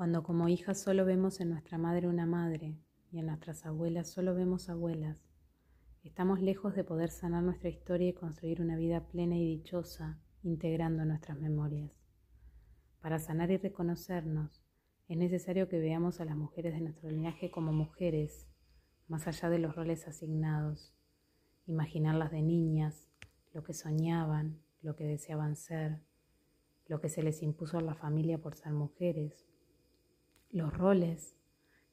[0.00, 2.74] como hijas solo vemos en nuestra madre una madre
[3.12, 5.28] y en nuestras abuelas solo vemos abuelas,
[6.02, 11.04] estamos lejos de poder sanar nuestra historia y construir una vida plena y dichosa integrando
[11.04, 11.92] nuestras memorias.
[13.02, 14.62] Para sanar y reconocernos,
[15.06, 18.48] es necesario que veamos a las mujeres de nuestro linaje como mujeres,
[19.06, 20.94] más allá de los roles asignados,
[21.66, 23.10] imaginarlas de niñas,
[23.52, 26.00] lo que soñaban, lo que deseaban ser,
[26.86, 29.46] lo que se les impuso a la familia por ser mujeres,
[30.52, 31.36] los roles,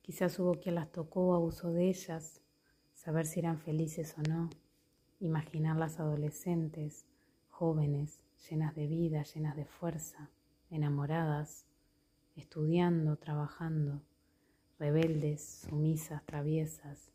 [0.02, 2.42] quizás hubo quien las tocó o abusó de ellas,
[2.94, 4.50] saber si eran felices o no,
[5.20, 7.06] imaginarlas adolescentes,
[7.50, 10.32] jóvenes, llenas de vida, llenas de fuerza,
[10.72, 11.66] enamoradas,
[12.36, 14.02] estudiando, trabajando,
[14.80, 17.12] rebeldes, sumisas, traviesas,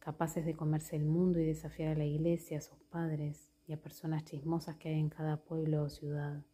[0.00, 3.80] capaces de comerse el mundo y desafiar a la iglesia, a sus padres y a
[3.80, 6.44] personas chismosas que hay en cada pueblo o ciudad.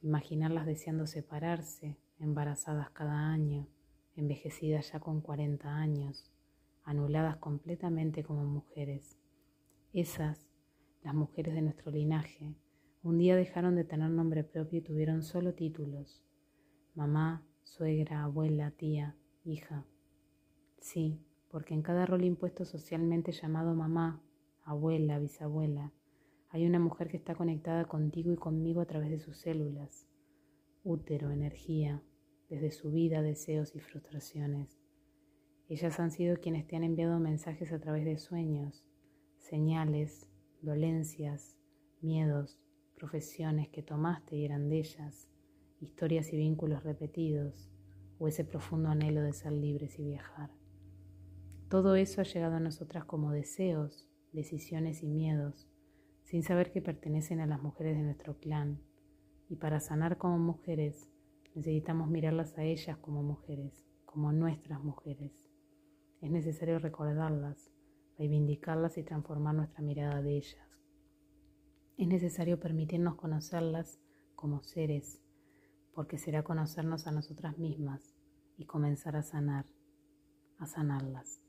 [0.00, 3.68] Imaginarlas deseando separarse, embarazadas cada año,
[4.14, 6.30] envejecidas ya con 40 años,
[6.84, 9.18] anuladas completamente como mujeres.
[9.92, 10.48] Esas,
[11.02, 12.54] las mujeres de nuestro linaje,
[13.02, 16.24] un día dejaron de tener nombre propio y tuvieron solo títulos.
[16.94, 19.84] Mamá, suegra, abuela, tía, hija.
[20.78, 24.22] Sí, porque en cada rol impuesto socialmente llamado mamá,
[24.62, 25.92] abuela, bisabuela,
[26.50, 30.06] hay una mujer que está conectada contigo y conmigo a través de sus células,
[30.84, 32.02] útero, energía,
[32.52, 34.78] desde su vida, deseos y frustraciones.
[35.70, 38.84] Ellas han sido quienes te han enviado mensajes a través de sueños,
[39.38, 40.28] señales,
[40.60, 41.56] dolencias,
[42.02, 42.58] miedos,
[42.94, 45.30] profesiones que tomaste y eran de ellas,
[45.80, 47.70] historias y vínculos repetidos,
[48.18, 50.50] o ese profundo anhelo de ser libres y viajar.
[51.70, 55.70] Todo eso ha llegado a nosotras como deseos, decisiones y miedos,
[56.24, 58.78] sin saber que pertenecen a las mujeres de nuestro clan.
[59.48, 61.08] Y para sanar como mujeres,
[61.54, 65.32] necesitamos mirarlas a ellas como mujeres, como nuestras mujeres.
[66.20, 67.70] Es necesario recordarlas,
[68.18, 70.68] reivindicarlas y transformar nuestra mirada de ellas.
[71.96, 74.00] Es necesario permitirnos conocerlas
[74.34, 75.20] como seres,
[75.92, 78.14] porque será conocernos a nosotras mismas
[78.56, 79.66] y comenzar a sanar,
[80.58, 81.40] a sanarlas.